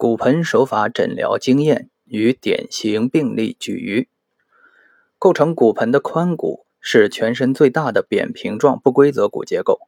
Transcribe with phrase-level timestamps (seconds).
[0.00, 4.08] 骨盆手法诊疗经验与典型病例举隅：
[5.18, 9.78] 构成骨盆的髋骨是全身最大的扁平状不规则骨结构。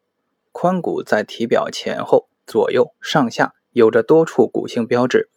[0.52, 5.30] 髋骨在体表前后、左右、上下有着多处骨性标志，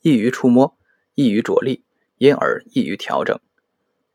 [0.00, 0.76] 易于触摸，
[1.16, 1.82] 易于着力，
[2.18, 3.36] 因而易于调整。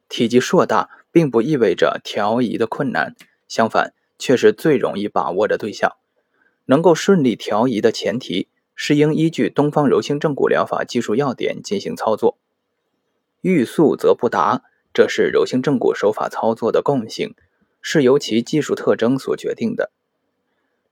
[0.08, 3.18] 体积硕大并不意味着调移的困难，
[3.50, 5.92] 相反，却是最容易把握的对象。
[6.68, 8.48] 能够顺利调移的前提。
[8.76, 12.38] 是应依据东方柔性正骨疗法技术要点进行操作。
[13.42, 14.64] 欲速则不达，
[14.94, 17.36] 这是柔性正骨手法操作的共性，
[17.82, 19.92] 是由其技术特征所决定的。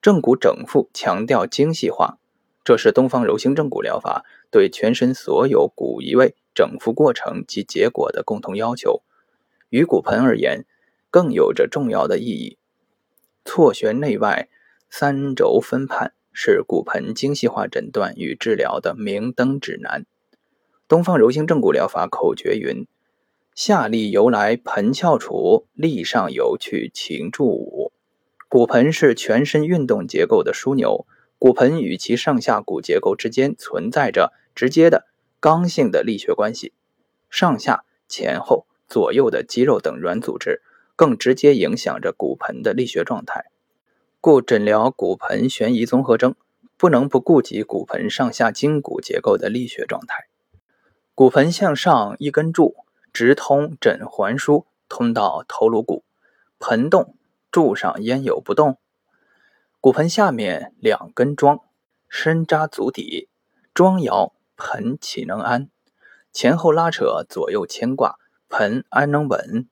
[0.02, 2.18] 正骨整复强调精细化，
[2.64, 9.02] 这是东方柔性正骨疗法对全身所有骨移位整复过程及结果的共同要求。
[9.70, 10.66] 于骨盆而言，
[11.10, 12.58] 更有着重要的意义。
[13.44, 14.48] 错旋内外，
[14.90, 16.14] 三轴分判。
[16.34, 20.06] 是骨盆精细化诊断与治疗的明灯指南。
[20.88, 22.86] 东方柔性正骨疗法口诀云
[23.56, 27.92] ：“下利由来盆翘处，力上游去情助舞。”
[28.50, 31.08] 骨盆是全身运动结构的枢纽，
[31.40, 35.08] 骨盆与其上下骨结构之间存在着直接的
[35.40, 36.74] 刚性的力学关系。
[37.30, 40.62] 上下、前后、左右的肌肉等软组织
[40.96, 43.46] 更直接影响着骨盆的力学状态。
[44.26, 46.34] 故诊疗骨盆悬移综合征，
[46.78, 50.30] 不能不顾及骨盆上下筋骨结构的力学状态。
[51.14, 52.74] 骨盆向上一根柱，
[53.12, 56.06] 直通枕环枢，通到头颅骨。
[56.58, 57.18] 盆动，
[57.52, 58.78] 柱上焉有不动？
[59.82, 61.60] 骨盆下面两根桩，
[62.08, 63.28] 深扎足底，
[63.74, 65.70] 桩摇，盆岂能安？
[66.32, 69.68] 前后拉扯，左右牵挂，盆安能稳？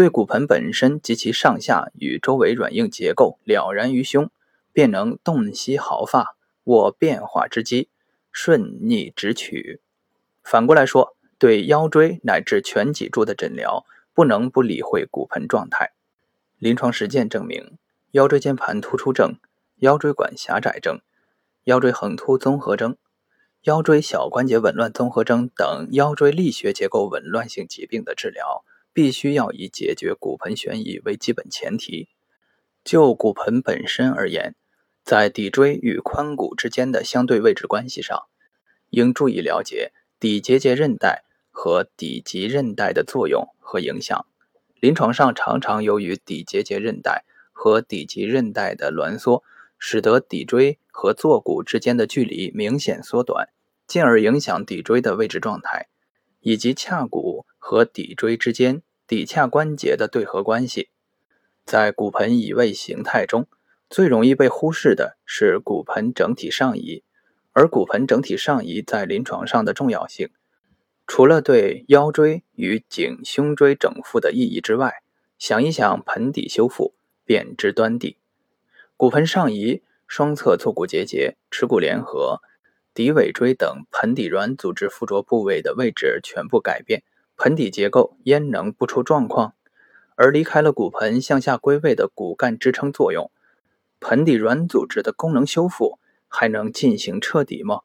[0.00, 4.30] 对骨盆本身及其上下与周围软硬结构了然于胸，
[4.72, 7.90] 便能洞悉毫发，握变化之机，
[8.32, 9.82] 顺逆直取。
[10.42, 13.84] 反过来说，对腰椎乃至全脊柱的诊疗，
[14.14, 15.92] 不能不理会骨盆状态。
[16.56, 17.76] 临床实践证明，
[18.12, 19.34] 腰椎间盘突出症、
[19.80, 21.00] 腰椎管狭窄症、
[21.64, 22.96] 腰椎横突综合征、
[23.64, 28.64] 腰椎小关节紊乱综合征等腰椎力学结构紊乱性疾病的治疗。
[28.92, 32.08] 必须要以解决骨盆悬移为基本前提。
[32.82, 34.54] 就骨盆本身而言，
[35.04, 38.22] 在骶椎与髋骨之间的相对位置关系上，
[38.88, 44.26] 应注意了解骶结节韧带和骶棘韧带的作用和影响。
[44.80, 49.44] 临床上常常由于骶结节韧带和骶棘韧带的挛缩，
[49.78, 53.50] 使得骶椎和坐骨之间的距离明显缩短，
[53.86, 55.89] 进而影响骶椎的位置状态，
[56.40, 57.46] 以及髂骨。
[57.62, 60.88] 和骶椎之间骶髂关节的对合关系，
[61.64, 63.46] 在骨盆移位形态中，
[63.88, 67.04] 最容易被忽视的是骨盆整体上移。
[67.52, 70.30] 而骨盆整体上移在临床上的重要性，
[71.06, 75.02] 除了对腰椎与颈胸椎整复的意义之外，
[75.38, 78.16] 想一想盆底修复，便知端地。
[78.96, 82.40] 骨盆上移，双侧坐骨结节、耻骨联合、
[83.00, 87.02] 骶尾椎等盆底软组织附着部位的位置全部改变。
[87.36, 89.54] 盆底结构焉能不出状况？
[90.16, 93.30] 而离开了骨盆向下归位的骨干支撑作用，
[94.00, 97.80] 盆底软组织的功能修复还能进行彻底吗？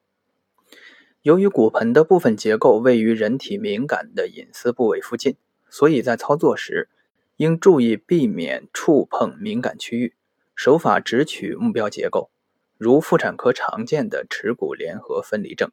[1.22, 5.38] 由于骨盆的部分结构位于人体敏感的隐私部位附近，
[5.70, 6.90] 所以在操作时
[7.38, 10.14] 应注意避免触碰敏感区域，
[10.54, 12.30] 手法只取目标结构，
[12.78, 15.72] 如妇产科常见的耻骨联合分离症。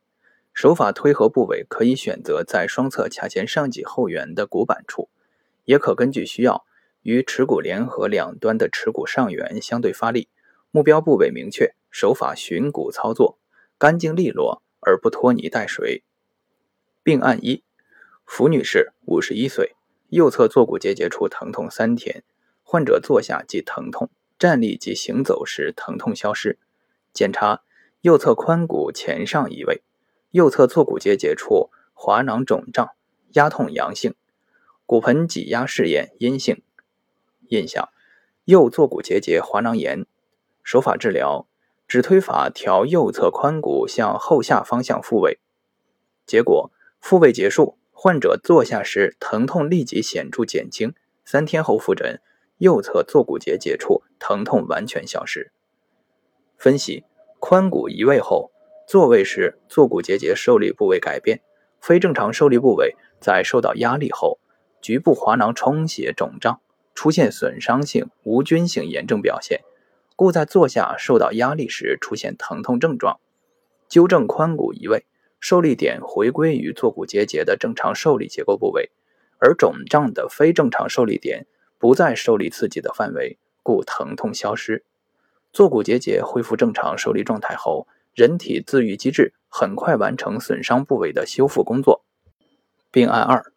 [0.54, 5.08] 手法推合部位可以选择在双侧髂前上棘后缘的骨板处，
[5.64, 6.66] 也可根据需要
[7.00, 10.28] 与耻骨联合两端的耻骨上缘相对发力。
[10.70, 13.38] 目标部位明确，手法寻骨操作，
[13.78, 16.02] 干净利落而不拖泥带水。
[17.02, 17.64] 病案一：
[18.24, 19.74] 符女士，五十一岁，
[20.10, 22.22] 右侧坐骨结节处疼痛三天，
[22.62, 26.58] 患者坐下即疼痛，站立及行走时疼痛消失。
[27.12, 27.62] 检查
[28.00, 29.82] 右侧髋骨前上移位。
[30.30, 32.90] 右侧坐骨结节处滑囊肿胀，
[33.32, 34.14] 压痛阳性，
[34.86, 36.62] 骨盆挤压试验阴性。
[37.48, 37.90] 印象：
[38.44, 40.06] 右坐骨结节滑囊炎。
[40.62, 41.46] 手法治疗：
[41.86, 45.38] 指推法调右侧髋骨向后下方向复位。
[46.24, 50.94] 结果：复位结束，患者坐下时疼痛立即显著减轻，
[51.26, 52.22] 三天后复诊，
[52.56, 55.52] 右侧坐骨结节处疼痛完全消失。
[56.56, 57.04] 分析：
[57.42, 58.52] 髋骨移位后。
[58.86, 61.40] 坐位时，坐骨结节受力部位改变，
[61.80, 64.38] 非正常受力部位在受到压力后，
[64.80, 66.60] 局部滑囊充血肿胀，
[66.94, 69.60] 出现损伤性无菌性炎症表现，
[70.14, 73.18] 故在坐下受到压力时出现疼痛症状。
[73.88, 75.04] 纠正髋骨移位，
[75.40, 78.90] 受力点回归于坐骨结节的正常受力结构部位，
[79.38, 81.46] 而肿胀的非正常受力点
[81.78, 84.84] 不在受力刺激的范围，故疼痛消失。
[85.52, 92.04] 坐骨结节恢复正常受力状态后，人体自愈机制很快完成损伤部位的修复工作。
[92.90, 93.52] 病案二：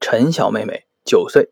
[0.00, 1.50] 陈小妹妹，九岁，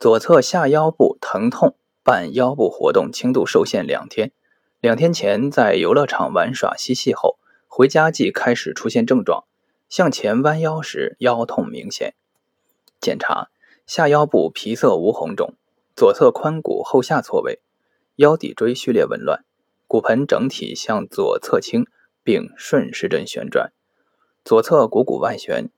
[0.00, 4.32] 左侧下腰部疼痛伴腰部活动轻度受限两天。
[4.80, 7.38] 两天前在游乐场玩耍嬉戏后，
[7.68, 9.44] 回家即开始出现症状，
[9.88, 12.14] 向前弯腰时腰痛明显。
[13.00, 13.50] 检查
[13.86, 15.54] 下腰部皮色无红肿，
[15.94, 17.60] 左侧髋骨后下错位。
[18.18, 19.44] 腰骶椎序列紊乱，
[19.86, 21.86] 骨盆整体向左侧倾，
[22.24, 23.70] 并顺时针旋转，
[24.44, 25.70] 左侧股骨外旋，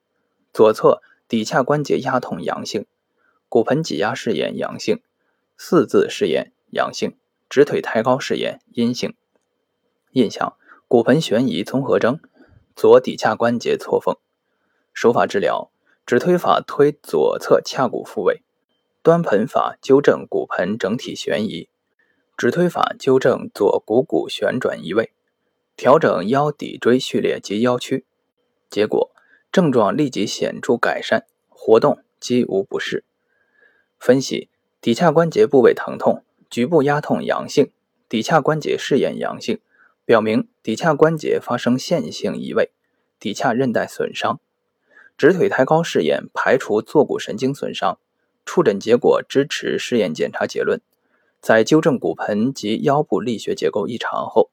[0.51, 2.87] 左侧骶髂关节压痛阳性，
[3.51, 5.03] 骨盆挤压试验阳性，
[5.59, 7.15] 四字试验阳性，
[7.51, 9.15] 直腿抬高试验阴性。
[10.13, 10.57] 印象：
[10.89, 12.21] 骨盆悬移综合征，
[12.75, 14.17] 左骶髂关节错缝。
[14.95, 15.71] 手法治疗：
[16.07, 18.43] 指推法推左侧髂骨复位，
[19.03, 21.69] 端盆法纠正骨盆整体悬移。
[22.41, 25.13] 指推法纠正左股骨旋转移位，
[25.77, 28.07] 调整腰骶椎序列及腰曲，
[28.71, 29.11] 结果
[29.53, 33.05] 症状立即显著改善，活动几无不适。
[33.99, 34.49] 分析
[34.81, 37.71] 骶髂关节部位疼痛，局部压痛阳性，
[38.09, 39.61] 骶髂关节试验阳性，
[40.07, 42.71] 表明骶髂关节发生线性移位，
[43.21, 44.41] 骶髂韧带损伤。
[45.19, 47.99] 直腿抬高试验排除坐骨神经损伤，
[48.47, 50.81] 触诊结果支持试验检查结论。
[51.41, 54.51] 在纠正骨盆及腰部力学结构异常后，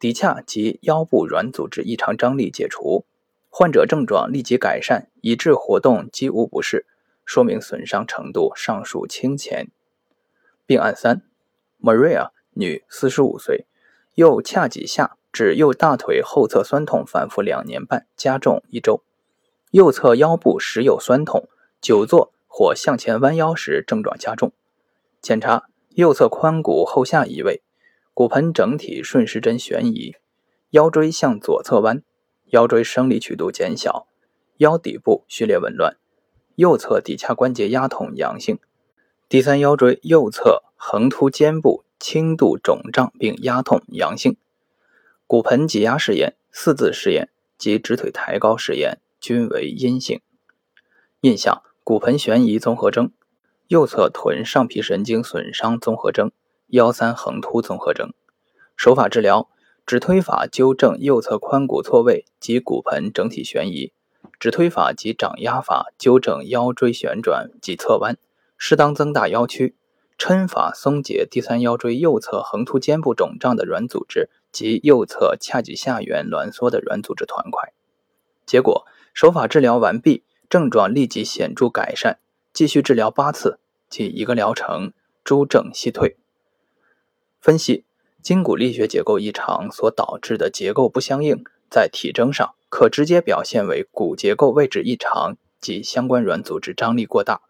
[0.00, 3.04] 骶髂及腰部软组织异常张力解除，
[3.50, 6.86] 患者症状立即改善，以致活动几无不适，
[7.26, 9.68] 说明损伤程度尚属轻浅。
[10.64, 11.22] 病案三
[11.78, 13.66] ：Maria，女，四十五岁，
[14.14, 19.02] 右髂脊下至右大腿后侧酸痛反复两年半，加重一周，
[19.72, 21.48] 右侧腰部时有酸痛，
[21.82, 24.52] 久坐或向前弯腰时症状加重。
[25.20, 25.68] 检查。
[25.94, 27.62] 右侧髋骨后下移位，
[28.14, 30.16] 骨盆整体顺时针旋移，
[30.70, 32.02] 腰椎向左侧弯，
[32.46, 34.08] 腰椎生理曲度减小，
[34.56, 35.96] 腰底部序列紊乱，
[36.56, 38.58] 右侧骶髂关节压痛阳性，
[39.28, 44.36] 第三腰椎右侧横突肩部轻度肿胀并压痛阳性，
[45.28, 50.20] 骨盆挤压试验、四字试验及直腿抬高试验均为阴性。
[51.20, 53.12] 印象：骨盆悬移综合征。
[53.68, 56.30] 右侧臀上皮神经损伤综合征、
[56.68, 58.12] 腰三横突综合征。
[58.76, 59.48] 手法治疗：
[59.86, 63.92] 指推法纠正右侧髋骨错位及骨盆整体悬移；
[64.38, 68.18] 指推法及掌压法纠正腰椎旋转及侧弯，
[68.58, 69.74] 适当增大腰曲；
[70.18, 77.72] 抻法松解第三腰椎右侧横突肩部肿胀的软组织及右侧髂脊下缘挛缩的软组织团块。
[78.44, 82.18] 结果：手法治疗完毕，症状立即显著改善。
[82.54, 83.58] 继续治疗八次，
[83.90, 84.92] 即一个疗程，
[85.24, 86.16] 诸症悉退。
[87.40, 87.84] 分析
[88.22, 97.40] 筋骨力学结构异常所导致的结构不相应，在体征上可直接表现为骨结构位置异常及相关软组织张力过大。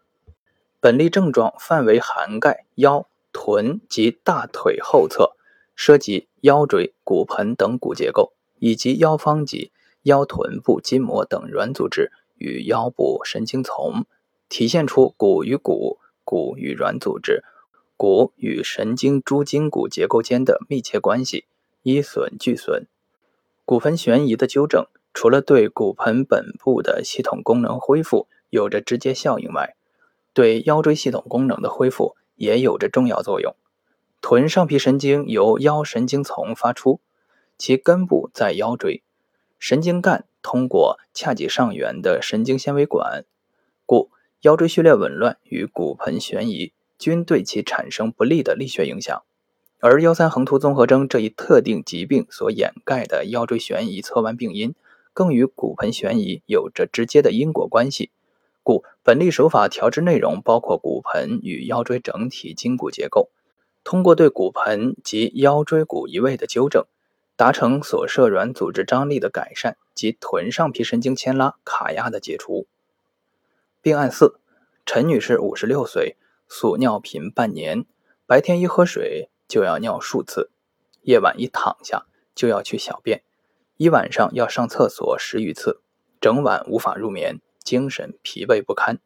[0.79, 5.35] 本例症状范围涵盖腰、臀及大腿后侧，
[5.75, 9.71] 涉及腰椎、骨盆等骨结构，以及腰方肌、
[10.01, 14.07] 腰臀部筋膜等软组织与腰部神经丛。
[14.47, 17.43] 体现出骨与骨、骨与软组织、
[17.97, 21.45] 骨与神经诸筋骨结构间的密切关系，
[21.81, 22.87] 依损俱损。
[23.65, 29.75] 骨盆悬移的纠正，除了对骨盆本部的系统功能恢复有着直接效应外，
[30.33, 33.55] 对腰椎系统功能的恢复也有着重要作用。
[34.21, 36.99] 臀上皮神经由腰神经丛发出，
[37.57, 39.01] 其根部在腰椎，
[39.57, 43.25] 神经干通过髂脊上缘的神经纤维管，
[43.85, 44.11] 故。
[44.45, 49.23] 腰椎序列紊乱与骨盆悬移均对其产生不利的力学影响，
[49.79, 54.75] 而腰三横突综合征这一特定疾病所掩盖的腰椎悬移侧弯病因，
[55.13, 58.11] 更与骨盆悬移有着直接的因果关系。
[58.61, 63.31] 故本例手法调治内容包括骨盆与腰椎整体筋骨结构，
[63.83, 66.85] 通过对骨盆及腰椎骨移位的纠正，
[67.35, 72.67] 达成所涉软组织张力的改善及臀上皮神经牵拉卡压的解除。
[73.85, 74.39] 病案四：
[74.83, 77.85] 陈女士，五十六岁，宿尿频半年，
[78.25, 80.49] 白天一喝水就要尿数次，
[81.03, 83.21] 夜晚一躺下就要去小便，
[83.77, 85.83] 一晚上要上厕所十余次，
[86.19, 88.97] 整晚无法入眠，精神疲惫不堪。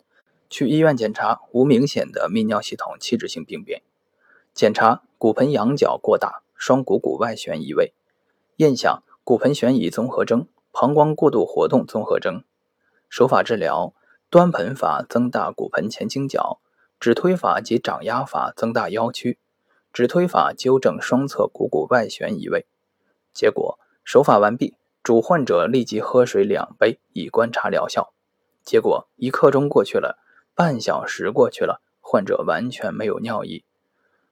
[0.50, 3.82] 去医院检查，无明显的泌尿系统器质性病变。
[4.54, 7.94] 检查骨盆仰角过大，双股骨外旋移位。
[8.56, 12.46] 印象：骨盆悬移综合征，膀胱过度活动综合征。
[13.10, 13.94] 手法治疗：
[14.32, 16.60] 端盆法增大骨盆前倾角，
[17.00, 19.40] 指推法及掌压法增大腰曲，
[19.92, 22.68] 指推法纠正双侧股骨外旋移位。
[23.34, 28.14] 结果手法完毕，主患者立即喝水两杯以观察疗效。
[28.64, 30.20] 结果一刻钟过去了，
[30.54, 33.64] 半小时过去了，患者完全没有尿意。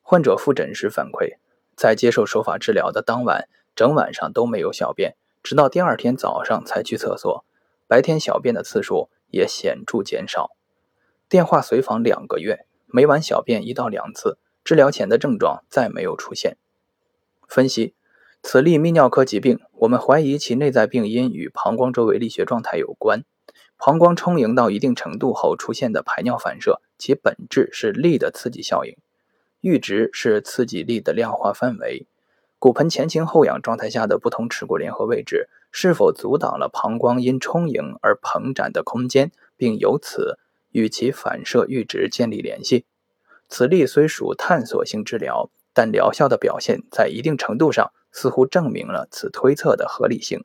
[0.04, 1.38] 患者复诊时反馈，
[1.76, 7.44] 在接受手法治疗的当晚，整晚上都没有小便，直到第二天早上才去厕所，
[7.88, 10.52] 白天小便的次数也显著减少。
[11.30, 16.58] 电话随访两个月，每晚小便一到两次，治疗前的症状再没有出现。
[17.48, 17.94] 分析：
[18.42, 23.24] 此例泌尿科疾病，我们怀疑其内在病因与膀胱周围力学状态有关。
[23.78, 28.96] 膀胱充盈到一定程度后出现的排尿反射，其本质是力的刺激效应。
[29.62, 32.08] 阈值是刺激力的量化范围。
[32.58, 40.40] 骨盆前倾后仰状态下的不同耻骨联合位置，是否阻挡了膀胱因充盈而膨展的空间，并由此
[40.72, 42.86] 与其反射阈值建立联系？
[43.50, 50.44] 此例虽属探索性治疗，但疗效的表现在一定程度上似乎证明了此推测的合理性。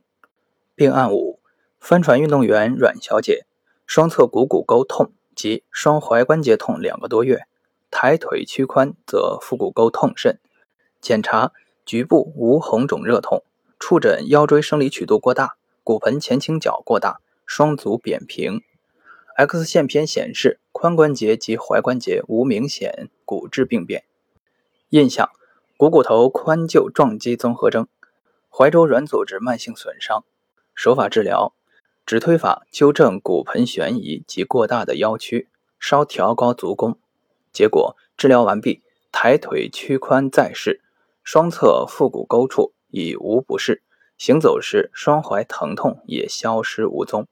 [0.75, 1.41] 病案五：
[1.81, 3.47] 帆船运动员阮小姐，
[3.87, 7.47] 双侧股骨沟痛及双踝关节痛两个多月。
[7.91, 10.41] 抬腿屈髋则腹股沟痛甚，
[11.01, 11.53] 检查
[11.85, 13.45] 局部无红肿热痛，
[13.85, 18.63] 触诊腰椎生理曲度过大，骨盆前倾角过大，双足扁平。
[19.37, 24.05] X 线片显示髋关节及踝关节无明显骨质病变。
[24.91, 25.29] 印象：
[25.77, 27.89] 股骨头髋臼撞击综合征，
[28.53, 30.25] 踝周软组织慢性损伤。
[30.77, 31.53] 手法治疗：
[32.07, 35.49] 直推法纠正骨盆悬移及过大的腰曲，
[35.81, 36.97] 稍调高足弓。
[37.53, 40.81] 结果治疗完毕，抬腿屈髋再试，
[41.25, 43.83] 双侧腹股沟处已无不适，
[44.17, 47.27] 行走时双踝疼痛也消失无踪。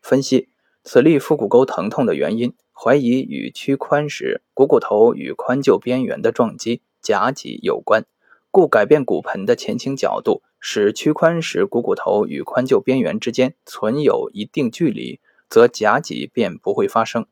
[0.00, 0.48] 分析
[0.84, 8.04] 此例腹股沟疼痛的原因，怀疑与屈髋时股骨头与髋臼边缘的撞击夹挤有关，
[8.50, 17.26] 故改变骨盆的前倾角度，使屈髋时股骨头与髋臼边缘之间存有一定距离，则夹挤便不会发生。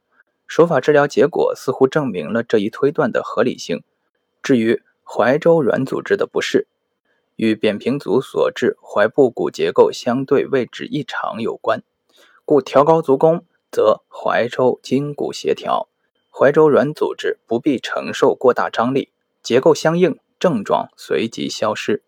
[0.47, 3.83] 手法治疗结果似乎证明了这一推断的合理性。
[4.43, 6.67] 至于怀周软组织的不适，
[7.41, 11.83] 与扁平足所致踝部骨结构相对位置异常有关，
[12.45, 15.89] 故调高足弓则踝周筋骨协调，
[16.31, 19.09] 踝周软组织不必承受过大张力，
[19.43, 22.03] 结构相应，症状随即消失。